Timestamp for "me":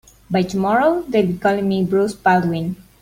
1.69-1.83